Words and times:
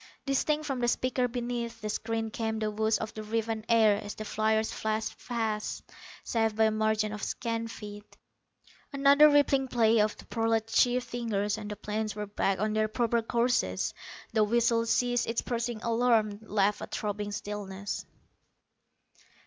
Distinct 0.25 0.65
from 0.65 0.79
the 0.79 0.87
speaker 0.87 1.27
beneath 1.27 1.79
the 1.79 1.87
screen 1.87 2.31
came 2.31 2.57
the 2.57 2.71
whoosh 2.71 2.97
of 2.99 3.13
the 3.13 3.21
riven 3.21 3.63
air 3.69 4.01
as 4.03 4.15
the 4.15 4.23
fliers 4.25 4.73
flashed 4.73 5.15
past, 5.27 5.83
safe 6.23 6.55
by 6.55 6.63
a 6.63 6.71
margin 6.71 7.13
of 7.13 7.21
scant 7.21 7.69
feet. 7.69 8.17
Another 8.91 9.29
rippling 9.29 9.67
play 9.67 9.99
of 9.99 10.17
the 10.17 10.25
prolat 10.25 10.65
chief's 10.65 11.05
fingers 11.05 11.55
and 11.55 11.69
the 11.69 11.75
planes 11.75 12.15
were 12.15 12.25
back 12.25 12.57
on 12.59 12.73
their 12.73 12.87
proper 12.87 13.21
courses. 13.21 13.93
The 14.33 14.43
whistle 14.43 14.87
ceased 14.87 15.27
its 15.27 15.43
piercing 15.43 15.83
alarm, 15.83 16.39
left 16.41 16.81
a 16.81 16.87
throbbing 16.87 17.31
stillness. 17.31 18.03